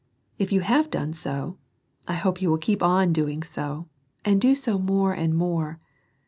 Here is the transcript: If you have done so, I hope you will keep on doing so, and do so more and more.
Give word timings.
If 0.39 0.51
you 0.51 0.61
have 0.61 0.89
done 0.89 1.13
so, 1.13 1.59
I 2.07 2.15
hope 2.15 2.41
you 2.41 2.49
will 2.49 2.57
keep 2.57 2.81
on 2.81 3.13
doing 3.13 3.43
so, 3.43 3.87
and 4.25 4.41
do 4.41 4.55
so 4.55 4.79
more 4.79 5.13
and 5.13 5.35
more. 5.35 5.79